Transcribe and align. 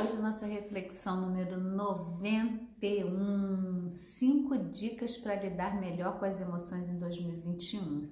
Hoje 0.00 0.16
nossa 0.16 0.46
reflexão 0.46 1.22
número 1.22 1.58
91, 1.58 3.90
cinco 3.90 4.56
dicas 4.56 5.16
para 5.16 5.34
lidar 5.34 5.80
melhor 5.80 6.20
com 6.20 6.24
as 6.24 6.40
emoções 6.40 6.88
em 6.88 7.00
2021. 7.00 8.08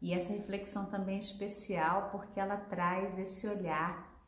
E 0.00 0.14
essa 0.14 0.32
reflexão 0.32 0.86
também 0.86 1.16
é 1.16 1.18
especial 1.18 2.08
porque 2.10 2.40
ela 2.40 2.56
traz 2.56 3.18
esse 3.18 3.46
olhar 3.46 4.18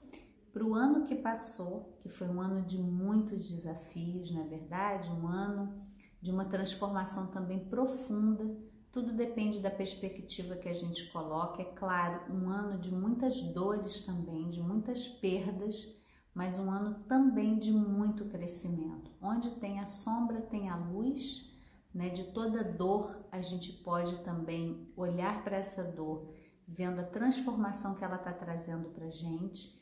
para 0.53 0.63
o 0.63 0.75
ano 0.75 1.07
que 1.07 1.15
passou, 1.15 1.99
que 2.03 2.11
foi 2.11 2.29
um 2.29 2.43
ano 2.43 2.61
de 2.61 2.77
muitos 2.77 3.51
desafios, 3.51 4.31
na 4.31 4.43
verdade, 4.43 5.11
um 5.11 5.27
ano 5.27 5.83
de 6.21 6.31
uma 6.31 6.45
transformação 6.45 7.29
também 7.29 7.71
profunda. 7.71 8.55
Tudo 8.93 9.15
depende 9.15 9.61
da 9.61 9.71
perspectiva 9.71 10.57
que 10.57 10.69
a 10.69 10.75
gente 10.75 11.11
coloca. 11.11 11.63
É 11.63 11.65
claro, 11.65 12.31
um 12.31 12.51
ano 12.51 12.79
de 12.79 12.95
muitas 12.95 13.41
dores 13.41 14.03
também, 14.03 14.51
de 14.51 14.61
muitas 14.61 15.09
perdas 15.09 16.02
mas 16.35 16.59
um 16.59 16.71
ano 16.71 17.05
também 17.05 17.59
de 17.59 17.73
muito 17.73 18.25
crescimento. 18.27 19.11
Onde 19.21 19.51
tem 19.53 19.81
a 19.81 19.87
sombra, 19.87 20.41
tem 20.41 20.69
a 20.69 20.77
luz, 20.77 21.51
né? 21.95 22.09
De 22.09 22.25
toda 22.33 22.65
dor, 22.65 23.27
a 23.31 23.41
gente 23.43 23.73
pode 23.83 24.19
também 24.21 24.91
olhar 24.97 25.45
para 25.45 25.59
essa 25.59 25.85
dor, 25.85 26.33
vendo 26.67 27.01
a 27.01 27.05
transformação 27.05 27.95
que 27.95 28.05
ela 28.05 28.17
está 28.17 28.33
trazendo 28.33 28.89
para 28.91 29.11
gente 29.11 29.81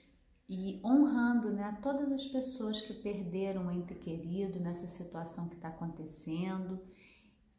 e 0.48 0.80
honrando, 0.84 1.52
né? 1.52 1.78
Todas 1.80 2.10
as 2.10 2.26
pessoas 2.26 2.80
que 2.80 2.94
perderam 2.94 3.66
um 3.66 3.70
ente 3.70 3.94
querido 3.94 4.58
nessa 4.58 4.88
situação 4.88 5.48
que 5.48 5.54
está 5.54 5.68
acontecendo 5.68 6.80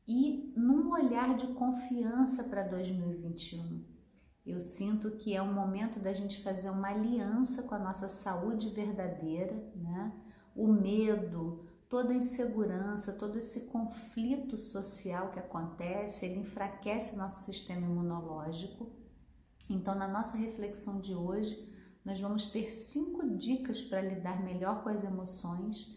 e 0.05 0.53
num 0.57 0.91
olhar 0.91 1.35
de 1.37 1.47
confiança 1.53 2.43
para 2.43 2.63
2021 2.63 4.00
eu 4.45 4.59
sinto 4.59 5.11
que 5.11 5.35
é 5.35 5.41
um 5.41 5.53
momento 5.53 5.99
da 5.99 6.13
gente 6.13 6.41
fazer 6.41 6.69
uma 6.69 6.89
aliança 6.89 7.63
com 7.63 7.75
a 7.75 7.79
nossa 7.79 8.07
saúde 8.07 8.69
verdadeira, 8.69 9.53
né? 9.75 10.11
O 10.55 10.67
medo, 10.67 11.65
toda 11.87 12.11
a 12.11 12.15
insegurança, 12.15 13.13
todo 13.13 13.37
esse 13.37 13.67
conflito 13.67 14.57
social 14.57 15.31
que 15.31 15.39
acontece, 15.39 16.25
ele 16.25 16.39
enfraquece 16.39 17.15
o 17.15 17.17
nosso 17.17 17.45
sistema 17.45 17.85
imunológico. 17.85 18.91
Então, 19.69 19.93
na 19.93 20.07
nossa 20.07 20.35
reflexão 20.35 20.99
de 20.99 21.13
hoje, 21.13 21.69
nós 22.03 22.19
vamos 22.19 22.47
ter 22.47 22.69
cinco 22.71 23.27
dicas 23.37 23.83
para 23.83 24.01
lidar 24.01 24.43
melhor 24.43 24.83
com 24.83 24.89
as 24.89 25.03
emoções 25.03 25.95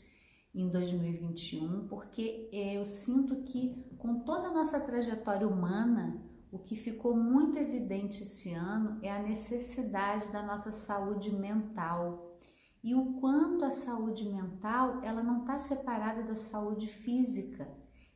em 0.54 0.68
2021, 0.68 1.88
porque 1.88 2.48
eu 2.52 2.84
sinto 2.84 3.42
que 3.42 3.84
com 3.98 4.20
toda 4.20 4.48
a 4.48 4.52
nossa 4.52 4.78
trajetória 4.78 5.48
humana, 5.48 6.22
o 6.54 6.58
que 6.60 6.76
ficou 6.76 7.16
muito 7.16 7.58
evidente 7.58 8.22
esse 8.22 8.52
ano 8.52 9.00
é 9.02 9.10
a 9.10 9.20
necessidade 9.20 10.30
da 10.30 10.40
nossa 10.40 10.70
saúde 10.70 11.34
mental 11.34 12.38
e 12.80 12.94
o 12.94 13.14
quanto 13.14 13.64
a 13.64 13.72
saúde 13.72 14.24
mental 14.28 15.00
ela 15.02 15.20
não 15.20 15.40
está 15.40 15.58
separada 15.58 16.22
da 16.22 16.36
saúde 16.36 16.86
física, 16.86 17.66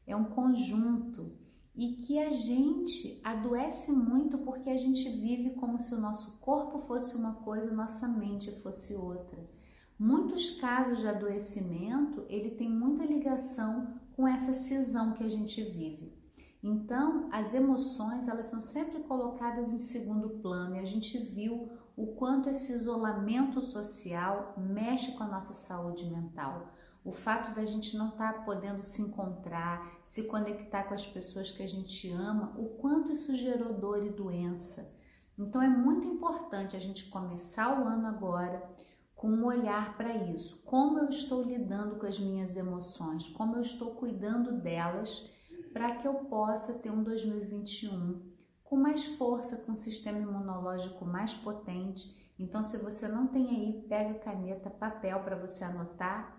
é 0.07 0.15
um 0.15 0.27
conjunto 0.27 1.37
e 1.75 1.95
que 1.95 2.17
a 2.17 2.31
gente 2.31 3.21
adoece 3.25 3.91
muito 3.91 4.39
porque 4.39 4.71
a 4.71 4.77
gente 4.77 5.09
vive 5.09 5.51
como 5.57 5.81
se 5.81 5.93
o 5.93 6.01
nosso 6.01 6.39
corpo 6.39 6.79
fosse 6.79 7.17
uma 7.17 7.35
coisa, 7.35 7.73
nossa 7.73 8.07
mente 8.07 8.53
fosse 8.61 8.95
outra. 8.95 9.51
Muitos 9.99 10.51
casos 10.61 11.01
de 11.01 11.09
adoecimento 11.09 12.25
ele 12.29 12.53
tem 12.53 12.71
muita 12.71 13.05
ligação 13.05 13.99
com 14.15 14.29
essa 14.29 14.53
cisão 14.53 15.13
que 15.15 15.25
a 15.25 15.29
gente 15.29 15.61
vive. 15.61 16.18
Então, 16.63 17.29
as 17.31 17.55
emoções, 17.55 18.27
elas 18.27 18.49
são 18.49 18.61
sempre 18.61 19.01
colocadas 19.05 19.73
em 19.73 19.79
segundo 19.79 20.41
plano 20.41 20.77
e 20.77 20.81
a 20.81 20.85
gente 20.85 21.17
viu 21.19 21.71
o 21.97 22.15
quanto 22.15 22.49
esse 22.49 22.73
isolamento 22.73 23.61
social 23.61 24.55
mexe 24.57 25.13
com 25.13 25.23
a 25.23 25.29
nossa 25.29 25.55
saúde 25.55 26.05
mental. 26.07 26.73
O 27.05 27.13
fato 27.13 27.55
da 27.55 27.65
gente 27.65 27.97
não 27.97 28.09
estar 28.09 28.33
tá 28.33 28.43
podendo 28.43 28.83
se 28.83 29.01
encontrar, 29.01 30.01
se 30.05 30.25
conectar 30.25 30.85
com 30.85 30.95
as 30.95 31.07
pessoas 31.07 31.51
que 31.51 31.63
a 31.63 31.67
gente 31.67 32.11
ama, 32.11 32.53
o 32.59 32.71
quanto 32.71 33.13
isso 33.13 33.33
gerou 33.35 33.75
dor 33.75 34.05
e 34.05 34.11
doença. 34.11 34.93
Então 35.39 35.63
é 35.63 35.69
muito 35.69 36.07
importante 36.07 36.77
a 36.77 36.81
gente 36.81 37.09
começar 37.09 37.81
o 37.81 37.87
ano 37.87 38.09
agora 38.09 38.69
com 39.15 39.29
um 39.29 39.47
olhar 39.47 39.97
para 39.97 40.17
isso. 40.17 40.63
Como 40.65 40.99
eu 40.99 41.09
estou 41.09 41.43
lidando 41.43 41.97
com 41.97 42.07
as 42.07 42.19
minhas 42.19 42.57
emoções, 42.57 43.29
como 43.29 43.57
eu 43.57 43.61
estou 43.61 43.95
cuidando 43.95 44.61
delas 44.61 45.31
para 45.73 45.97
que 45.97 46.07
eu 46.07 46.15
possa 46.27 46.75
ter 46.75 46.91
um 46.91 47.03
2021 47.03 48.39
com 48.65 48.77
mais 48.77 49.05
força, 49.05 49.57
com 49.57 49.73
um 49.73 49.77
sistema 49.77 50.19
imunológico 50.19 51.05
mais 51.05 51.35
potente. 51.35 52.15
Então, 52.39 52.63
se 52.63 52.79
você 52.79 53.09
não 53.09 53.27
tem 53.27 53.49
aí, 53.49 53.87
pega 53.89 54.19
caneta, 54.19 54.71
papel 54.71 55.21
para 55.21 55.37
você 55.37 55.65
anotar 55.65 56.39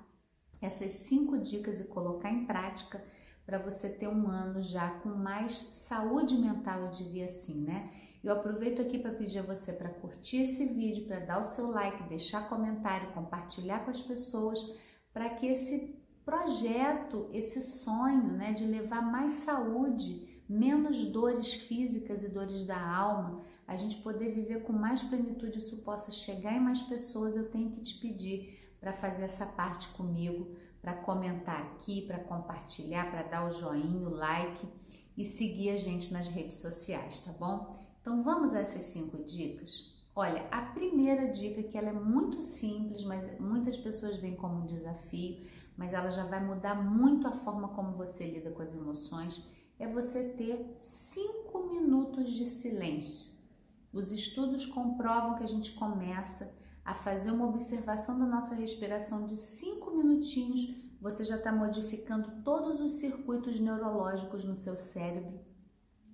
essas 0.62 0.94
cinco 0.94 1.38
dicas 1.38 1.80
e 1.80 1.88
colocar 1.88 2.32
em 2.32 2.46
prática 2.46 3.04
para 3.46 3.58
você 3.58 3.90
ter 3.90 4.08
um 4.08 4.28
ano 4.28 4.62
já 4.62 4.92
com 5.00 5.10
mais 5.10 5.54
saúde 5.54 6.36
mental, 6.36 6.82
eu 6.82 6.92
diria 6.92 7.26
assim, 7.26 7.62
né? 7.62 7.92
Eu 8.24 8.34
aproveito 8.34 8.82
aqui 8.82 9.00
para 9.00 9.14
pedir 9.14 9.40
a 9.40 9.44
você 9.44 9.74
para 9.74 9.90
curtir 9.90 10.44
esse 10.44 10.66
vídeo, 10.66 11.08
para 11.08 11.20
dar 11.20 11.42
o 11.42 11.46
seu 11.46 11.72
like, 11.72 12.04
deixar 12.04 12.48
comentário, 12.50 13.14
compartilhar 13.14 13.84
com 13.84 13.92
as 13.92 14.02
pessoas, 14.02 14.60
para 15.12 15.30
que 15.30 15.48
esse 15.48 15.99
projeto 16.30 17.28
esse 17.34 17.60
sonho 17.60 18.34
né, 18.34 18.54
de 18.54 18.66
levar 18.66 19.02
mais 19.02 19.34
saúde, 19.34 20.28
menos 20.48 21.06
dores 21.06 21.54
físicas 21.54 22.24
e 22.24 22.30
dores 22.30 22.66
da 22.66 22.80
alma, 22.80 23.44
a 23.68 23.76
gente 23.76 23.98
poder 23.98 24.32
viver 24.32 24.64
com 24.64 24.74
mais 24.74 25.02
plenitude, 25.02 25.58
isso 25.58 25.78
possa 25.78 26.12
chegar 26.12 26.56
em 26.56 26.60
mais 26.60 26.82
pessoas, 26.84 27.36
eu 27.36 27.50
tenho 27.50 27.72
que 27.72 27.82
te 27.82 27.96
pedir 28.00 28.60
para 28.80 28.94
fazer 28.94 29.24
essa 29.24 29.46
parte 29.46 29.90
comigo, 29.90 30.56
para 30.82 30.94
comentar 30.94 31.62
aqui, 31.64 32.06
para 32.06 32.20
compartilhar, 32.20 33.10
para 33.12 33.24
dar 33.24 33.48
o 33.48 33.52
joinha, 33.52 34.08
o 34.08 34.14
like 34.14 34.68
e 35.18 35.26
seguir 35.26 35.72
a 35.72 35.78
gente 35.78 36.14
nas 36.14 36.30
redes 36.30 36.58
sociais, 36.58 37.22
tá 37.22 37.32
bom? 37.32 37.76
Então 38.02 38.24
vamos 38.24 38.54
a 38.54 38.60
essas 38.60 38.84
cinco 38.84 39.24
dicas? 39.24 40.00
Olha, 40.16 40.48
a 40.52 40.62
primeira 40.62 41.28
dica 41.28 41.64
que 41.64 41.78
ela 41.78 41.90
é 41.90 41.94
muito 41.94 42.42
simples, 42.42 43.04
mas 43.04 43.40
muitas 43.40 43.78
pessoas 43.78 44.18
veem 44.18 44.36
como 44.36 44.64
um 44.64 44.66
desafio, 44.66 45.48
mas 45.80 45.94
ela 45.94 46.12
já 46.12 46.26
vai 46.26 46.46
mudar 46.46 46.76
muito 46.76 47.26
a 47.26 47.32
forma 47.32 47.70
como 47.70 47.96
você 47.96 48.30
lida 48.30 48.52
com 48.52 48.62
as 48.62 48.76
emoções, 48.76 49.42
é 49.80 49.88
você 49.88 50.34
ter 50.34 50.76
cinco 50.78 51.70
minutos 51.72 52.34
de 52.34 52.46
silêncio. 52.46 53.32
Os 53.94 54.12
estudos 54.12 54.66
comprovam 54.66 55.36
que 55.36 55.44
a 55.44 55.48
gente 55.48 55.72
começa 55.72 56.54
a 56.84 56.94
fazer 56.94 57.32
uma 57.32 57.48
observação 57.48 58.20
da 58.20 58.26
nossa 58.26 58.56
respiração 58.56 59.26
de 59.26 59.38
cinco 59.38 59.92
minutinhos, 59.92 60.76
você 61.00 61.24
já 61.24 61.38
está 61.38 61.50
modificando 61.50 62.44
todos 62.44 62.82
os 62.82 62.92
circuitos 63.00 63.58
neurológicos 63.58 64.44
no 64.44 64.58
seu 64.58 64.76
cérebro 64.76 65.40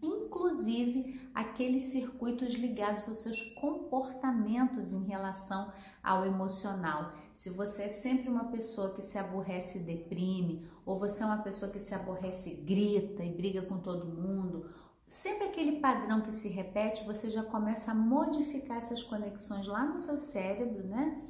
inclusive 0.01 1.24
aqueles 1.35 1.91
circuitos 1.91 2.53
ligados 2.53 3.09
aos 3.09 3.17
seus 3.17 3.41
comportamentos 3.41 4.93
em 4.93 5.03
relação 5.03 5.69
ao 6.01 6.25
emocional. 6.25 7.11
Se 7.33 7.49
você 7.49 7.83
é 7.83 7.89
sempre 7.89 8.29
uma 8.29 8.45
pessoa 8.45 8.93
que 8.93 9.01
se 9.01 9.17
aborrece 9.17 9.79
e 9.79 9.83
deprime, 9.83 10.65
ou 10.85 10.97
você 10.97 11.21
é 11.21 11.25
uma 11.25 11.43
pessoa 11.43 11.69
que 11.69 11.79
se 11.79 11.93
aborrece 11.93 12.51
e 12.51 12.55
grita 12.55 13.21
e 13.21 13.33
briga 13.33 13.61
com 13.63 13.79
todo 13.79 14.05
mundo, 14.05 14.69
sempre 15.05 15.47
aquele 15.47 15.81
padrão 15.81 16.21
que 16.21 16.33
se 16.33 16.47
repete, 16.47 17.03
você 17.03 17.29
já 17.29 17.43
começa 17.43 17.91
a 17.91 17.95
modificar 17.95 18.77
essas 18.77 19.03
conexões 19.03 19.67
lá 19.67 19.83
no 19.83 19.97
seu 19.97 20.17
cérebro, 20.17 20.87
né? 20.87 21.21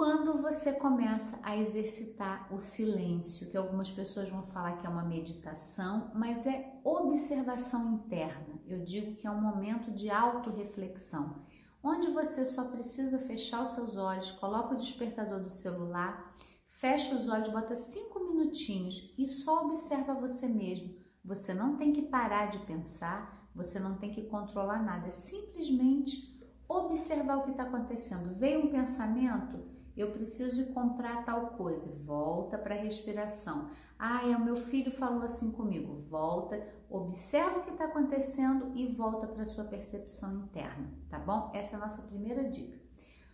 Quando 0.00 0.40
você 0.40 0.72
começa 0.72 1.38
a 1.42 1.58
exercitar 1.58 2.48
o 2.50 2.58
silêncio, 2.58 3.50
que 3.50 3.56
algumas 3.58 3.90
pessoas 3.90 4.30
vão 4.30 4.42
falar 4.44 4.78
que 4.78 4.86
é 4.86 4.88
uma 4.88 5.04
meditação, 5.04 6.10
mas 6.14 6.46
é 6.46 6.72
observação 6.82 7.92
interna. 7.92 8.58
Eu 8.66 8.82
digo 8.82 9.14
que 9.16 9.26
é 9.26 9.30
um 9.30 9.42
momento 9.42 9.90
de 9.90 10.08
autorreflexão, 10.08 11.42
onde 11.84 12.10
você 12.12 12.46
só 12.46 12.68
precisa 12.68 13.18
fechar 13.18 13.62
os 13.62 13.68
seus 13.74 13.98
olhos, 13.98 14.30
coloca 14.30 14.72
o 14.72 14.78
despertador 14.78 15.40
do 15.40 15.50
celular, 15.50 16.34
fecha 16.66 17.14
os 17.14 17.28
olhos, 17.28 17.50
bota 17.50 17.76
cinco 17.76 18.20
minutinhos 18.20 19.14
e 19.18 19.28
só 19.28 19.66
observa 19.66 20.14
você 20.14 20.48
mesmo. 20.48 20.96
Você 21.22 21.52
não 21.52 21.76
tem 21.76 21.92
que 21.92 22.08
parar 22.08 22.46
de 22.46 22.60
pensar, 22.60 23.50
você 23.54 23.78
não 23.78 23.98
tem 23.98 24.10
que 24.10 24.22
controlar 24.22 24.82
nada, 24.82 25.08
é 25.08 25.12
simplesmente 25.12 26.40
observar 26.66 27.36
o 27.36 27.42
que 27.42 27.50
está 27.50 27.64
acontecendo. 27.64 28.32
Veio 28.32 28.64
um 28.64 28.70
pensamento? 28.70 29.69
Eu 29.96 30.12
preciso 30.12 30.64
de 30.64 30.72
comprar 30.72 31.24
tal 31.24 31.48
coisa, 31.50 31.92
volta 32.04 32.56
para 32.56 32.74
a 32.74 32.78
respiração. 32.78 33.68
Ah, 33.98 34.26
é 34.26 34.36
o 34.36 34.44
meu 34.44 34.56
filho 34.56 34.90
falou 34.92 35.22
assim 35.22 35.52
comigo, 35.52 35.94
volta, 36.08 36.66
observa 36.88 37.58
o 37.58 37.62
que 37.62 37.70
está 37.70 37.84
acontecendo 37.84 38.72
e 38.74 38.86
volta 38.86 39.26
para 39.26 39.42
a 39.42 39.46
sua 39.46 39.64
percepção 39.64 40.44
interna, 40.44 40.90
tá 41.08 41.18
bom? 41.18 41.50
Essa 41.54 41.74
é 41.74 41.78
a 41.78 41.82
nossa 41.82 42.02
primeira 42.02 42.48
dica. 42.48 42.78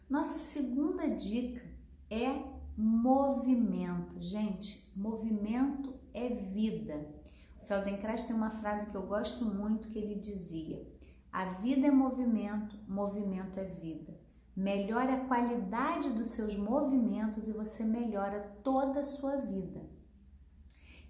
Nossa 0.09 0.39
segunda 0.39 1.09
dica 1.09 1.63
é 2.11 2.43
movimento. 2.77 4.21
Gente, 4.21 4.93
movimento 4.95 5.95
é 6.13 6.29
vida. 6.29 7.09
O 7.61 7.67
Feldenkrais 7.67 8.25
tem 8.25 8.37
uma 8.37 8.51
frase 8.51 8.87
que 8.87 8.95
eu 8.97 9.07
gosto 9.07 9.45
muito 9.45 9.89
que 9.89 9.99
ele 9.99 10.15
dizia: 10.15 10.87
a 11.33 11.47
vida 11.47 11.87
é 11.87 11.91
movimento, 11.91 12.79
movimento 12.89 13.59
é 13.59 13.65
vida. 13.65 14.26
Melhora 14.57 15.15
a 15.15 15.25
qualidade 15.27 16.11
dos 16.11 16.29
seus 16.29 16.57
movimentos 16.57 17.47
e 17.47 17.53
você 17.53 17.85
melhora 17.85 18.57
toda 18.65 19.01
a 19.01 19.05
sua 19.05 19.37
vida. 19.37 19.85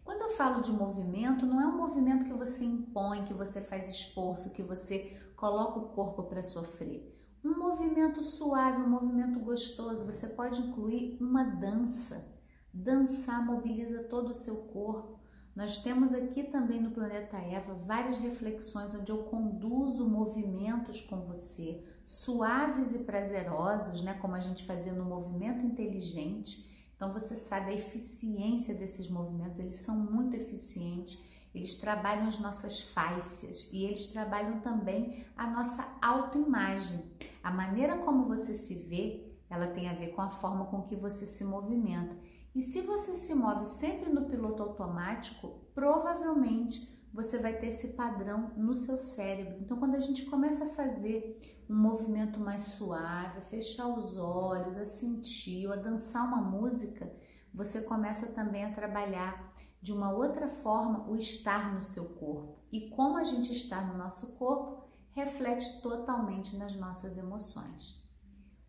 Quando 0.03 0.23
eu 0.23 0.37
falo 0.37 0.61
de 0.61 0.73
movimento, 0.73 1.47
não 1.47 1.61
é 1.61 1.67
um 1.67 1.77
movimento 1.77 2.27
que 2.27 2.33
você 2.33 2.65
impõe, 2.65 3.25
que 3.25 3.35
você 3.35 3.61
faz 3.61 3.89
esforço, 3.89 4.53
que 4.53 4.63
você 4.63 5.17
coloca 5.37 5.79
o 5.79 5.89
corpo 5.91 6.25
para 6.25 6.43
sofrer. 6.43 7.13
Um 7.45 7.57
movimento 7.59 8.23
suave, 8.23 8.83
um 8.83 8.89
movimento 8.89 9.39
gostoso, 9.41 10.05
você 10.05 10.29
pode 10.29 10.61
incluir 10.61 11.17
uma 11.21 11.45
dança. 11.45 12.33
Dançar 12.73 13.45
mobiliza 13.45 14.05
todo 14.05 14.31
o 14.31 14.35
seu 14.35 14.57
corpo. 14.69 15.21
Nós 15.55 15.79
temos 15.79 16.13
aqui 16.13 16.45
também 16.45 16.81
no 16.81 16.91
Planeta 16.91 17.39
Eva 17.39 17.75
várias 17.75 18.19
reflexões 18.19 18.95
onde 18.95 19.11
eu 19.11 19.25
conduzo 19.25 20.09
movimentos 20.09 21.01
com 21.01 21.23
você, 21.23 21.83
suaves 22.07 22.95
e 22.95 23.01
prazerosos, 23.01 24.01
né, 24.03 24.15
como 24.15 24.35
a 24.35 24.41
gente 24.41 24.65
fazia 24.65 24.93
no 24.93 25.05
movimento 25.05 25.65
inteligente. 25.65 26.65
Então 26.95 27.13
você 27.13 27.37
sabe 27.37 27.71
a 27.71 27.75
eficiência 27.75 28.75
desses 28.75 29.11
movimentos, 29.11 29.59
eles 29.59 29.85
são 29.85 29.97
muito 29.97 30.35
eficientes 30.37 31.23
eles 31.57 31.77
trabalham 31.77 32.29
as 32.29 32.39
nossas 32.39 32.83
fáscias 32.83 33.73
e 33.73 33.85
eles 33.85 34.09
trabalham 34.09 34.61
também 34.61 35.25
a 35.35 35.47
nossa 35.47 35.89
autoimagem. 36.03 37.03
A 37.43 37.51
maneira 37.51 37.97
como 37.97 38.27
você 38.27 38.53
se 38.53 38.75
vê, 38.75 39.35
ela 39.49 39.69
tem 39.69 39.89
a 39.89 39.95
ver 39.95 40.09
com 40.09 40.21
a 40.21 40.29
forma 40.29 40.67
com 40.67 40.83
que 40.83 40.95
você 40.95 41.27
se 41.27 41.43
movimenta. 41.43 42.15
E 42.55 42.61
se 42.61 42.83
você 42.83 43.15
se 43.15 43.35
move 43.35 43.65
sempre 43.65 44.13
no 44.13 44.27
piloto 44.27 44.63
automático, 44.63 45.49
provavelmente 45.75 46.87
você 47.17 47.39
vai 47.39 47.59
ter 47.59 47.69
esse 47.69 47.95
padrão 47.95 48.53
no 48.59 48.75
seu 48.75 48.99
cérebro. 48.99 49.57
Então, 49.59 49.79
quando 49.79 49.95
a 49.95 50.01
gente 50.01 50.27
começa 50.27 50.67
a 50.67 50.75
fazer 50.75 51.41
um 51.69 51.75
movimento 51.75 52.39
mais 52.39 52.63
suave, 52.63 53.39
a 53.39 53.41
fechar 53.41 53.89
os 53.89 54.19
olhos, 54.19 54.77
a 54.77 54.85
sentir, 54.85 55.67
ou 55.67 55.73
a 55.73 55.77
dançar 55.77 56.27
uma 56.27 56.43
música, 56.43 57.11
você 57.55 57.81
começa 57.81 58.27
também 58.27 58.67
a 58.67 58.75
trabalhar 58.75 59.51
de 59.81 59.95
uma 59.95 60.13
outra 60.13 60.47
forma 60.47 61.09
o 61.09 61.17
estar 61.17 61.75
no 61.75 61.83
seu 61.83 62.05
corpo. 62.05 62.59
E 62.71 62.91
como 62.91 63.17
a 63.17 63.25
gente 63.25 63.51
está 63.51 63.81
no 63.81 63.97
nosso 63.97 64.37
corpo 64.37 64.85
reflete 65.13 65.81
totalmente 65.81 66.55
nas 66.59 66.77
nossas 66.77 67.17
emoções. 67.17 67.99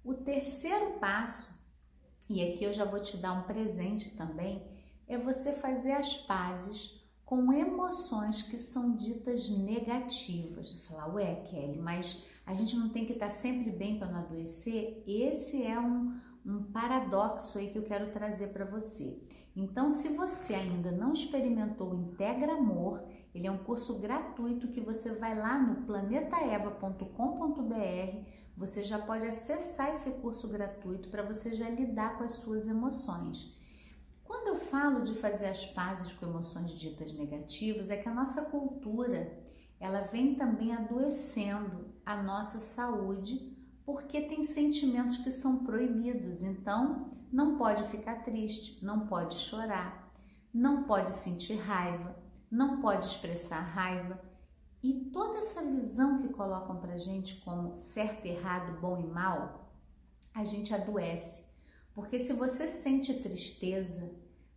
O 0.05 0.13
terceiro 0.13 0.97
passo, 1.01 1.53
e 2.29 2.41
aqui 2.41 2.63
eu 2.63 2.71
já 2.71 2.85
vou 2.85 3.01
te 3.01 3.17
dar 3.17 3.33
um 3.33 3.43
presente 3.43 4.15
também, 4.15 4.65
é 5.05 5.17
você 5.17 5.51
fazer 5.51 5.91
as 5.91 6.15
pazes 6.15 6.96
com 7.27 7.51
emoções 7.51 8.41
que 8.41 8.57
são 8.57 8.95
ditas 8.95 9.49
negativas. 9.49 10.71
Falar, 10.87 11.13
ué, 11.13 11.35
Kelly, 11.49 11.77
mas 11.77 12.25
a 12.45 12.53
gente 12.53 12.77
não 12.77 12.87
tem 12.87 13.05
que 13.05 13.11
estar 13.11 13.29
sempre 13.29 13.69
bem 13.69 13.99
para 13.99 14.07
não 14.07 14.19
adoecer? 14.19 15.03
Esse 15.05 15.61
é 15.61 15.77
um, 15.77 16.17
um 16.45 16.63
paradoxo 16.71 17.57
aí 17.57 17.69
que 17.69 17.77
eu 17.77 17.83
quero 17.83 18.13
trazer 18.13 18.53
para 18.53 18.63
você. 18.63 19.21
Então, 19.53 19.91
se 19.91 20.07
você 20.15 20.55
ainda 20.55 20.89
não 20.89 21.11
experimentou 21.11 21.91
o 21.91 21.95
Integra 21.95 22.53
Amor, 22.53 23.03
ele 23.35 23.45
é 23.45 23.51
um 23.51 23.57
curso 23.57 23.99
gratuito 23.99 24.69
que 24.69 24.79
você 24.79 25.13
vai 25.15 25.37
lá 25.37 25.61
no 25.61 25.85
planetaeva.com.br, 25.85 28.31
você 28.55 28.85
já 28.85 28.99
pode 28.99 29.27
acessar 29.27 29.89
esse 29.89 30.11
curso 30.21 30.47
gratuito 30.47 31.09
para 31.09 31.23
você 31.23 31.53
já 31.53 31.69
lidar 31.69 32.17
com 32.17 32.23
as 32.23 32.35
suas 32.35 32.67
emoções. 32.67 33.56
Quando 34.27 34.47
eu 34.47 34.57
falo 34.57 35.05
de 35.05 35.13
fazer 35.15 35.45
as 35.45 35.65
pazes 35.65 36.11
com 36.11 36.25
emoções 36.25 36.71
ditas 36.71 37.13
negativas, 37.13 37.89
é 37.89 37.95
que 37.95 38.09
a 38.09 38.13
nossa 38.13 38.41
cultura, 38.41 39.41
ela 39.79 40.01
vem 40.01 40.35
também 40.35 40.75
adoecendo 40.75 41.93
a 42.05 42.21
nossa 42.21 42.59
saúde 42.59 43.55
porque 43.85 44.19
tem 44.19 44.43
sentimentos 44.43 45.19
que 45.19 45.31
são 45.31 45.63
proibidos. 45.63 46.43
Então, 46.43 47.17
não 47.31 47.57
pode 47.57 47.87
ficar 47.87 48.25
triste, 48.25 48.83
não 48.83 49.07
pode 49.07 49.35
chorar, 49.35 50.11
não 50.53 50.83
pode 50.83 51.11
sentir 51.11 51.55
raiva, 51.55 52.13
não 52.51 52.81
pode 52.81 53.05
expressar 53.05 53.61
raiva. 53.61 54.19
E 54.83 55.05
toda 55.05 55.39
essa 55.39 55.63
visão 55.63 56.21
que 56.21 56.33
colocam 56.33 56.81
pra 56.81 56.97
gente 56.97 57.39
como 57.45 57.77
certo, 57.77 58.25
errado, 58.25 58.77
bom 58.81 58.99
e 58.99 59.07
mal, 59.07 59.71
a 60.33 60.43
gente 60.43 60.75
adoece. 60.75 61.46
Porque 61.97 62.19
se 62.19 62.31
você 62.31 62.67
sente 62.67 63.11
tristeza, 63.23 64.07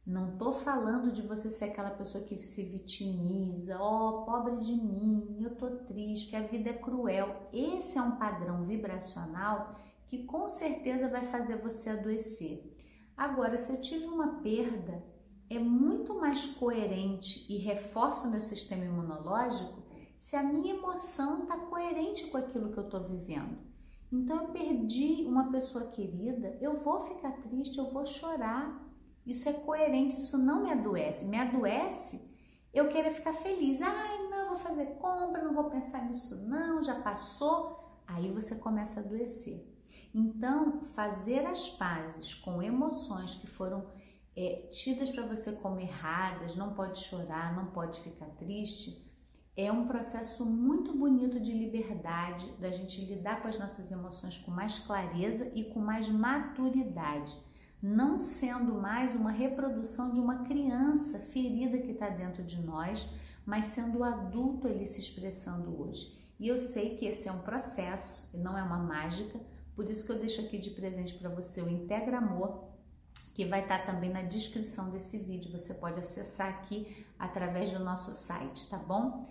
não 0.06 0.37
tô 0.37 0.52
falando 0.52 1.10
de 1.10 1.22
você 1.22 1.50
ser 1.50 1.64
aquela 1.64 1.90
pessoa 1.90 2.22
que 2.22 2.42
se 2.42 2.62
vitimiza, 2.62 3.78
ó, 3.81 4.10
oh, 4.10 4.25
pobre 4.26 4.58
de 4.58 4.75
mim, 4.75 5.38
eu 5.40 5.56
tô 5.56 5.70
triste, 5.87 6.37
a 6.37 6.42
vida 6.42 6.69
é 6.69 6.75
cruel. 6.75 7.48
Esse 7.50 7.96
é 7.96 8.02
um 8.02 8.19
padrão 8.19 8.62
vibracional 8.64 9.81
que 10.06 10.25
com 10.25 10.46
certeza 10.48 11.08
vai 11.08 11.28
fazer 11.28 11.56
você 11.56 11.88
adoecer. 11.88 12.76
Agora, 13.16 13.56
se 13.56 13.72
eu 13.72 13.81
tive 13.81 14.04
uma 14.04 14.42
perda, 14.42 15.02
é 15.48 15.58
muito 15.58 16.12
mais 16.20 16.44
coerente 16.44 17.50
e 17.50 17.56
reforça 17.56 18.28
o 18.28 18.31
meu 18.31 18.42
sistema 18.42 18.84
imunológico 18.84 19.82
se 20.19 20.37
a 20.37 20.42
minha 20.42 20.75
emoção 20.75 21.44
está 21.44 21.56
coerente 21.56 22.26
com 22.26 22.37
aquilo 22.37 22.70
que 22.70 22.78
eu 22.78 22.84
estou 22.84 23.02
vivendo. 23.02 23.69
Então, 24.12 24.42
eu 24.42 24.48
perdi 24.48 25.24
uma 25.26 25.50
pessoa 25.50 25.86
querida, 25.90 26.58
eu 26.60 26.76
vou 26.76 27.00
ficar 27.00 27.32
triste, 27.42 27.78
eu 27.78 27.90
vou 27.90 28.04
chorar 28.04 28.90
isso 29.26 29.48
é 29.48 29.52
coerente, 29.52 30.18
isso 30.18 30.38
não 30.38 30.62
me 30.62 30.72
adoece. 30.72 31.24
Me 31.24 31.38
adoece 31.38 32.28
eu 32.72 32.88
querer 32.88 33.12
ficar 33.12 33.32
feliz. 33.32 33.80
Ai, 33.80 34.28
não, 34.28 34.50
vou 34.50 34.58
fazer 34.58 34.86
compra, 34.98 35.42
não 35.42 35.54
vou 35.54 35.70
pensar 35.70 36.04
nisso, 36.04 36.48
não, 36.48 36.82
já 36.82 37.00
passou. 37.00 37.78
Aí 38.06 38.28
você 38.30 38.56
começa 38.56 39.00
a 39.00 39.02
adoecer. 39.02 39.66
Então, 40.12 40.82
fazer 40.96 41.46
as 41.46 41.68
pazes 41.68 42.34
com 42.34 42.60
emoções 42.62 43.36
que 43.36 43.46
foram 43.46 43.86
é, 44.36 44.68
tidas 44.70 45.10
para 45.10 45.26
você 45.26 45.52
como 45.52 45.78
erradas, 45.78 46.56
não 46.56 46.74
pode 46.74 46.98
chorar, 46.98 47.54
não 47.54 47.66
pode 47.66 48.00
ficar 48.00 48.26
triste, 48.30 49.08
é 49.56 49.70
um 49.70 49.87
processo 49.87 50.44
muito 50.44 50.97
bonito 50.97 51.38
de 51.41 51.52
liberdade, 51.52 52.50
da 52.58 52.70
gente 52.70 53.05
lidar 53.05 53.43
com 53.43 53.49
as 53.49 53.58
nossas 53.58 53.91
emoções 53.91 54.38
com 54.38 54.50
mais 54.50 54.79
clareza 54.79 55.50
e 55.55 55.64
com 55.64 55.81
mais 55.81 56.08
maturidade 56.08 57.37
não 57.82 58.20
sendo 58.20 58.75
mais 58.75 59.14
uma 59.14 59.31
reprodução 59.31 60.12
de 60.12 60.20
uma 60.20 60.44
criança 60.44 61.19
ferida 61.19 61.79
que 61.79 61.93
está 61.93 62.11
dentro 62.11 62.43
de 62.43 62.61
nós, 62.61 63.11
mas 63.47 63.67
sendo 63.67 64.00
o 64.00 64.05
adulto 64.05 64.69
ele 64.69 64.87
se 64.87 65.00
expressando 65.00 65.81
hoje. 65.81 66.14
E 66.38 66.47
eu 66.49 66.58
sei 66.58 66.97
que 66.97 67.06
esse 67.06 67.29
é 67.29 67.32
um 67.32 67.41
processo, 67.41 68.37
não 68.37 68.56
é 68.56 68.62
uma 68.62 68.79
mágica, 68.79 69.41
por 69.75 69.91
isso 69.91 70.05
que 70.05 70.12
eu 70.12 70.19
deixo 70.19 70.43
aqui 70.43 70.58
de 70.58 70.70
presente 70.70 71.14
para 71.14 71.31
você 71.31 71.62
o 71.62 71.70
Integra 71.70 72.19
Amor, 72.19 72.64
que 73.40 73.48
vai 73.48 73.62
estar 73.62 73.78
tá 73.78 73.92
também 73.92 74.12
na 74.12 74.23
descrição 74.23 74.90
desse 74.90 75.16
vídeo. 75.16 75.50
Você 75.50 75.73
pode 75.73 75.99
acessar 75.99 76.49
aqui 76.49 77.06
através 77.18 77.73
do 77.73 77.78
nosso 77.82 78.12
site, 78.12 78.68
tá 78.68 78.76
bom? 78.76 79.26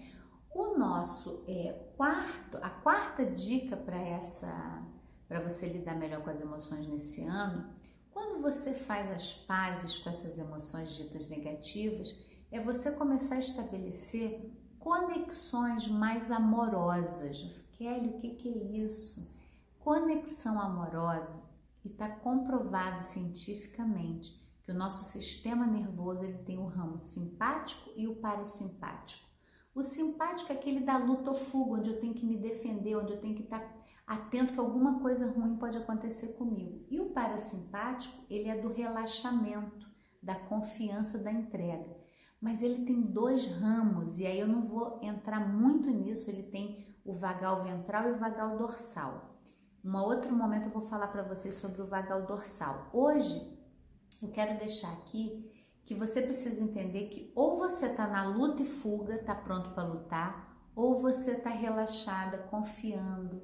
O 0.51 0.77
nosso 0.77 1.43
é, 1.47 1.73
quarto, 1.95 2.57
a 2.57 2.69
quarta 2.69 3.23
dica 3.23 3.77
para 3.77 3.97
essa, 3.97 4.83
para 5.27 5.39
você 5.39 5.67
lidar 5.67 5.95
melhor 5.95 6.23
com 6.23 6.29
as 6.31 6.41
emoções 6.41 6.87
nesse 6.87 7.23
ano 7.23 7.77
quando 8.11 8.41
você 8.41 8.73
faz 8.73 9.09
as 9.11 9.33
pazes 9.33 9.97
com 9.97 10.09
essas 10.09 10.37
emoções 10.37 10.95
ditas 10.95 11.29
negativas, 11.29 12.13
é 12.51 12.59
você 12.59 12.91
começar 12.91 13.35
a 13.35 13.39
estabelecer 13.39 14.51
conexões 14.79 15.87
mais 15.87 16.31
amorosas. 16.31 17.37
Kelly, 17.77 18.09
o 18.09 18.19
que, 18.19 18.31
que 18.31 18.49
é 18.49 18.83
isso? 18.83 19.33
Conexão 19.79 20.59
amorosa, 20.59 21.39
e 21.83 21.87
está 21.89 22.09
comprovado 22.09 23.01
cientificamente 23.01 24.39
que 24.63 24.71
o 24.71 24.75
nosso 24.75 25.11
sistema 25.11 25.65
nervoso 25.65 26.23
ele 26.23 26.37
tem 26.39 26.57
o 26.57 26.67
ramo 26.67 26.99
simpático 26.99 27.89
e 27.95 28.07
o 28.07 28.15
parasimpático. 28.15 29.27
O 29.73 29.81
simpático 29.81 30.51
é 30.51 30.55
aquele 30.55 30.81
da 30.81 30.97
luta 30.97 31.31
ou 31.31 31.35
fuga, 31.35 31.79
onde 31.79 31.89
eu 31.89 31.99
tenho 31.99 32.13
que 32.13 32.25
me 32.25 32.37
defender, 32.37 32.95
onde 32.95 33.13
eu 33.13 33.21
tenho 33.21 33.35
que 33.35 33.43
estar 33.43 33.59
tá 33.59 33.79
atento 34.05 34.53
que 34.53 34.59
alguma 34.59 34.99
coisa 34.99 35.31
ruim 35.31 35.55
pode 35.57 35.77
acontecer 35.77 36.33
comigo. 36.33 36.85
E 36.89 36.99
o 36.99 37.11
parasimpático, 37.11 38.25
ele 38.29 38.49
é 38.49 38.59
do 38.59 38.73
relaxamento, 38.73 39.87
da 40.21 40.35
confiança, 40.35 41.17
da 41.17 41.31
entrega. 41.31 41.95
Mas 42.41 42.61
ele 42.61 42.85
tem 42.85 43.01
dois 43.01 43.45
ramos, 43.45 44.17
e 44.17 44.25
aí 44.25 44.39
eu 44.39 44.47
não 44.47 44.61
vou 44.67 44.99
entrar 45.01 45.47
muito 45.47 45.89
nisso, 45.89 46.29
ele 46.29 46.43
tem 46.43 46.87
o 47.05 47.13
vagal 47.13 47.63
ventral 47.63 48.09
e 48.09 48.11
o 48.13 48.17
vagal 48.17 48.57
dorsal. 48.57 49.38
Um 49.83 49.95
outro 49.97 50.35
momento 50.35 50.65
eu 50.67 50.71
vou 50.71 50.81
falar 50.81 51.07
para 51.07 51.23
vocês 51.23 51.55
sobre 51.55 51.81
o 51.81 51.87
vagal 51.87 52.25
dorsal. 52.25 52.89
Hoje 52.93 53.57
eu 54.21 54.29
quero 54.29 54.59
deixar 54.59 54.91
aqui 54.93 55.49
que 55.85 55.95
você 55.95 56.21
precisa 56.21 56.63
entender 56.63 57.07
que 57.07 57.31
ou 57.35 57.57
você 57.57 57.87
está 57.87 58.07
na 58.07 58.27
luta 58.27 58.61
e 58.61 58.65
fuga, 58.65 59.15
está 59.15 59.33
pronto 59.33 59.71
para 59.71 59.87
lutar, 59.87 60.71
ou 60.75 61.01
você 61.01 61.31
está 61.31 61.49
relaxada, 61.49 62.37
confiando, 62.49 63.41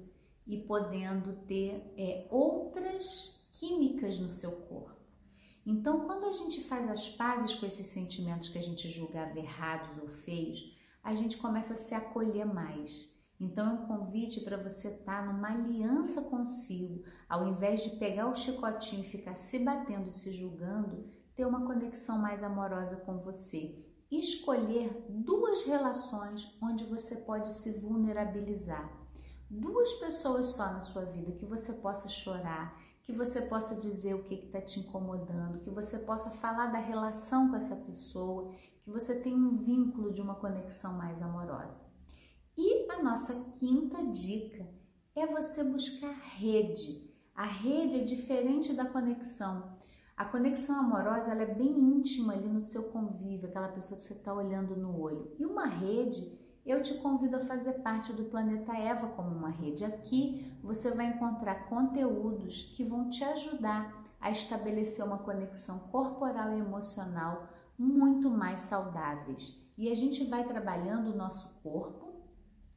e 0.48 0.58
podendo 0.58 1.34
ter 1.48 1.94
é, 1.98 2.28
outras 2.30 3.50
químicas 3.54 4.20
no 4.20 4.30
seu 4.30 4.52
corpo. 4.68 4.96
Então, 5.66 6.06
quando 6.06 6.26
a 6.26 6.32
gente 6.32 6.64
faz 6.66 6.88
as 6.90 7.10
pazes 7.10 7.56
com 7.56 7.66
esses 7.66 7.88
sentimentos 7.88 8.50
que 8.50 8.60
a 8.60 8.62
gente 8.62 8.88
julgava 8.88 9.40
errados 9.40 9.98
ou 9.98 10.08
feios, 10.08 10.78
a 11.04 11.16
gente 11.16 11.38
começa 11.38 11.74
a 11.74 11.78
se 11.78 11.96
acolher 11.96 12.46
mais. 12.46 13.15
Então 13.40 13.68
é 13.68 13.74
um 13.74 13.86
convite 13.86 14.42
para 14.42 14.58
você 14.58 14.90
estar 14.90 15.26
tá 15.26 15.32
numa 15.32 15.50
aliança 15.50 16.22
consigo, 16.22 17.04
ao 17.28 17.48
invés 17.48 17.82
de 17.82 17.98
pegar 17.98 18.30
o 18.30 18.36
chicotinho 18.36 19.04
e 19.04 19.10
ficar 19.10 19.36
se 19.36 19.60
batendo, 19.60 20.10
se 20.10 20.32
julgando, 20.32 21.06
ter 21.36 21.46
uma 21.46 21.66
conexão 21.66 22.18
mais 22.18 22.42
amorosa 22.44 22.96
com 22.98 23.20
você. 23.20 23.84
Escolher 24.10 25.06
duas 25.10 25.64
relações 25.64 26.58
onde 26.62 26.86
você 26.86 27.18
pode 27.18 27.52
se 27.52 27.78
vulnerabilizar. 27.80 28.90
Duas 29.50 29.94
pessoas 29.96 30.48
só 30.48 30.66
na 30.72 30.82
sua 30.82 31.06
vida 31.06 31.34
que 31.34 31.46
você 31.46 31.74
possa 31.74 32.08
chorar, 32.08 32.80
que 33.04 33.14
você 33.14 33.42
possa 33.42 33.76
dizer 33.76 34.16
o 34.16 34.24
que 34.24 34.36
está 34.36 34.62
te 34.62 34.80
incomodando, 34.80 35.60
que 35.60 35.70
você 35.70 36.00
possa 36.00 36.32
falar 36.32 36.68
da 36.68 36.80
relação 36.80 37.50
com 37.50 37.56
essa 37.56 37.76
pessoa, 37.76 38.52
que 38.84 38.90
você 38.90 39.16
tenha 39.16 39.38
um 39.38 39.58
vínculo 39.58 40.12
de 40.14 40.22
uma 40.22 40.36
conexão 40.36 40.94
mais 40.94 41.22
amorosa. 41.22 41.80
E 42.58 42.90
a 42.92 43.04
nossa 43.04 43.34
quinta 43.60 44.04
dica 44.06 44.66
é 45.16 45.28
você 45.28 45.64
buscar 45.64 46.14
rede. 46.14 47.14
A 47.36 47.46
rede 47.46 48.02
é 48.02 48.04
diferente 48.04 48.74
da 48.74 48.86
conexão. 48.86 49.76
A 50.16 50.24
conexão 50.24 50.80
amorosa 50.80 51.32
ela 51.32 51.44
é 51.44 51.54
bem 51.54 51.68
íntima 51.68 52.34
ali 52.34 52.48
no 52.48 52.62
seu 52.62 52.84
convívio, 52.84 53.50
aquela 53.50 53.68
pessoa 53.68 53.98
que 53.98 54.06
você 54.06 54.14
está 54.14 54.34
olhando 54.34 54.78
no 54.78 54.98
olho. 54.98 55.36
E 55.38 55.46
uma 55.46 55.66
rede, 55.66 56.40
eu 56.66 56.82
te 56.82 56.94
convido 56.96 57.36
a 57.36 57.46
fazer 57.46 57.74
parte 57.82 58.14
do 58.14 58.24
Planeta 58.24 58.72
Eva 58.78 59.08
como 59.10 59.36
uma 59.36 59.50
rede. 59.50 59.84
Aqui 59.84 60.54
você 60.64 60.92
vai 60.92 61.08
encontrar 61.08 61.68
conteúdos 61.68 62.74
que 62.76 62.86
vão 62.86 63.10
te 63.10 63.24
ajudar 63.26 64.02
a 64.22 64.32
estabelecer 64.32 65.04
uma 65.04 65.18
conexão 65.18 65.80
corporal 65.92 66.54
e 66.54 66.60
emocional 66.60 67.50
muito 67.78 68.30
mais 68.30 68.62
saudáveis. 68.62 69.62
E 69.78 69.92
a 69.92 69.96
gente 69.96 70.24
vai 70.24 70.46
trabalhando 70.46 71.12
o 71.12 71.18
nosso 71.18 71.62
corpo, 71.62 72.05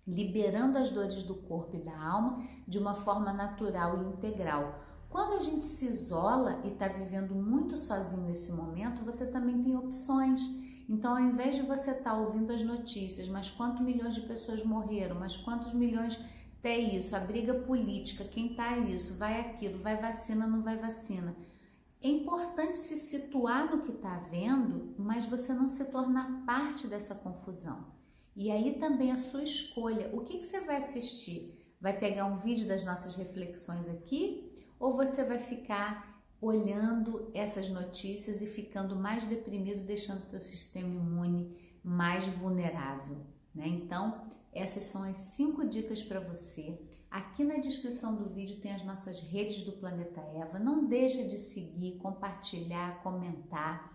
liberando 0.09 0.79
as 0.79 0.91
dores 0.91 1.23
do 1.23 1.35
corpo 1.35 1.77
e 1.77 1.81
da 1.81 1.97
alma 1.97 2.43
de 2.67 2.79
uma 2.79 2.95
forma 2.95 3.33
natural 3.33 4.03
e 4.03 4.09
integral 4.09 4.89
quando 5.09 5.35
a 5.35 5.41
gente 5.41 5.65
se 5.65 5.87
isola 5.87 6.61
e 6.65 6.69
está 6.69 6.87
vivendo 6.87 7.35
muito 7.35 7.79
sozinho 7.79 8.27
nesse 8.27 8.53
momento, 8.53 9.05
você 9.05 9.27
também 9.31 9.63
tem 9.63 9.75
opções. 9.75 10.41
Então, 10.89 11.13
ao 11.13 11.21
invés 11.21 11.57
de 11.57 11.63
você 11.63 11.93
estar 11.93 12.11
tá 12.11 12.17
ouvindo 12.17 12.53
as 12.53 12.63
notícias, 12.63 13.27
mas 13.27 13.51
quantos 13.51 13.81
milhões 13.81 14.15
de 14.15 14.23
pessoas 14.23 14.63
morreram, 14.63 15.19
mas 15.19 15.37
quantos 15.37 15.73
milhões 15.73 16.19
tem 16.61 16.97
isso, 16.97 17.17
a 17.17 17.21
briga 17.21 17.55
política, 17.55 18.25
quem 18.25 18.55
tá 18.55 18.77
isso, 18.77 19.15
vai 19.15 19.41
aquilo, 19.41 19.79
vai 19.79 19.97
vacina, 19.97 20.47
não 20.47 20.63
vai 20.63 20.77
vacina. 20.77 21.35
É 22.03 22.09
importante 22.09 22.77
se 22.77 22.97
situar 22.97 23.71
no 23.71 23.83
que 23.83 23.93
está 23.93 24.19
vendo, 24.31 24.95
mas 24.99 25.25
você 25.25 25.53
não 25.55 25.69
se 25.69 25.85
tornar 25.87 26.45
parte 26.45 26.87
dessa 26.87 27.15
confusão. 27.15 27.98
E 28.39 28.53
aí 28.53 28.79
também 28.79 29.11
a 29.11 29.17
sua 29.17 29.43
escolha. 29.43 30.11
O 30.13 30.21
que, 30.21 30.39
que 30.39 30.47
você 30.47 30.61
vai 30.61 30.77
assistir? 30.77 31.59
Vai 31.81 31.99
pegar 31.99 32.25
um 32.25 32.37
vídeo 32.37 32.69
das 32.69 32.85
nossas 32.85 33.17
reflexões 33.17 33.89
aqui 33.89 34.57
ou 34.79 34.95
você 34.95 35.25
vai 35.25 35.41
ficar 35.41 36.23
olhando 36.41 37.33
essas 37.35 37.69
notícias 37.69 38.41
e 38.41 38.47
ficando 38.47 38.95
mais 38.95 39.25
deprimido, 39.25 39.85
deixando 39.85 40.21
seu 40.21 40.41
sistema 40.41 40.89
imune 40.89 41.57
mais 41.83 42.25
vulnerável, 42.27 43.27
né? 43.53 43.67
Então, 43.67 44.31
essas 44.53 44.85
são 44.85 45.03
as 45.03 45.19
cinco 45.19 45.67
dicas 45.67 46.01
para 46.01 46.21
você. 46.21 46.81
Aqui 47.11 47.43
na 47.43 47.57
descrição 47.57 48.15
do 48.15 48.29
vídeo 48.29 48.61
tem 48.61 48.73
as 48.73 48.85
nossas 48.85 49.21
redes 49.21 49.63
do 49.63 49.73
Planeta 49.73 50.21
Eva. 50.21 50.61
Não 50.61 50.87
deixa 50.87 51.25
de 51.25 51.39
seguir, 51.39 51.99
compartilhar, 51.99 53.03
comentar. 53.03 53.93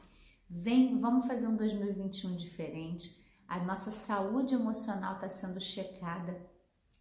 Vem, 0.49 0.97
vamos 0.97 1.27
fazer 1.27 1.47
um 1.47 1.55
2021 1.55 2.35
diferente. 2.35 3.22
A 3.47 3.59
nossa 3.59 3.91
saúde 3.91 4.53
emocional 4.55 5.15
está 5.15 5.29
sendo 5.29 5.59
checada 5.59 6.39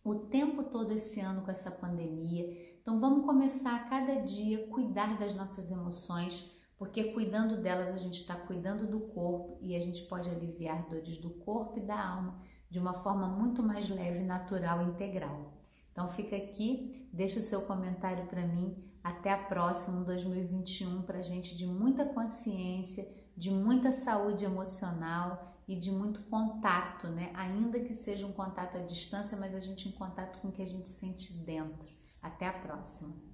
o 0.04 0.14
tempo 0.14 0.64
todo 0.64 0.92
esse 0.92 1.20
ano 1.20 1.42
com 1.42 1.50
essa 1.50 1.70
pandemia. 1.70 2.72
Então 2.80 3.00
vamos 3.00 3.24
começar 3.24 3.76
a 3.76 3.84
cada 3.84 4.16
dia 4.16 4.66
cuidar 4.68 5.18
das 5.18 5.34
nossas 5.34 5.70
emoções, 5.70 6.50
porque 6.76 7.12
cuidando 7.12 7.62
delas 7.62 7.90
a 7.90 7.96
gente 7.96 8.20
está 8.20 8.34
cuidando 8.34 8.86
do 8.86 9.00
corpo 9.00 9.58
e 9.62 9.76
a 9.76 9.78
gente 9.78 10.02
pode 10.02 10.28
aliviar 10.28 10.88
dores 10.88 11.18
do 11.18 11.30
corpo 11.30 11.78
e 11.78 11.86
da 11.86 11.98
alma 11.98 12.42
de 12.68 12.78
uma 12.78 12.94
forma 12.94 13.28
muito 13.28 13.62
mais 13.62 13.88
leve, 13.88 14.24
natural 14.24 14.82
e 14.82 14.90
integral. 14.90 15.52
Então 15.92 16.08
fica 16.08 16.34
aqui, 16.34 17.08
deixa 17.12 17.38
o 17.38 17.42
seu 17.42 17.62
comentário 17.62 18.26
para 18.26 18.46
mim. 18.46 18.82
Até 19.04 19.30
a 19.30 19.38
próxima, 19.38 20.02
2021, 20.04 21.02
para 21.02 21.22
gente 21.22 21.56
de 21.56 21.66
muita 21.66 22.06
consciência, 22.06 23.06
de 23.36 23.50
muita 23.50 23.92
saúde 23.92 24.44
emocional 24.44 25.51
e 25.72 25.76
de 25.76 25.90
muito 25.90 26.22
contato, 26.24 27.08
né? 27.08 27.30
Ainda 27.34 27.80
que 27.80 27.94
seja 27.94 28.26
um 28.26 28.32
contato 28.32 28.76
à 28.76 28.80
distância, 28.80 29.38
mas 29.38 29.54
a 29.54 29.60
gente 29.60 29.88
em 29.88 29.92
contato 29.92 30.38
com 30.40 30.48
o 30.48 30.52
que 30.52 30.60
a 30.60 30.66
gente 30.66 30.90
sente 30.90 31.32
dentro. 31.32 31.88
Até 32.22 32.46
a 32.46 32.52
próxima! 32.52 33.31